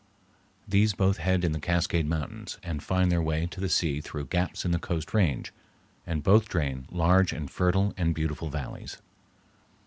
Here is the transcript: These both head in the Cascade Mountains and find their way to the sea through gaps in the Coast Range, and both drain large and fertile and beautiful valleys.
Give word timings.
These 0.67 0.93
both 0.95 1.17
head 1.19 1.43
in 1.45 1.51
the 1.51 1.59
Cascade 1.59 2.07
Mountains 2.07 2.57
and 2.63 2.81
find 2.81 3.11
their 3.11 3.21
way 3.21 3.45
to 3.45 3.61
the 3.61 3.69
sea 3.69 4.01
through 4.01 4.25
gaps 4.25 4.65
in 4.65 4.71
the 4.71 4.79
Coast 4.79 5.13
Range, 5.13 5.53
and 6.07 6.23
both 6.23 6.49
drain 6.49 6.87
large 6.89 7.31
and 7.31 7.51
fertile 7.51 7.93
and 7.97 8.15
beautiful 8.15 8.49
valleys. 8.49 8.97